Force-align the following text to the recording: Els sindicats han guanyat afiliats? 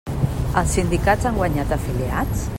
Els 0.61 0.73
sindicats 0.77 1.31
han 1.31 1.39
guanyat 1.43 1.77
afiliats? 1.79 2.49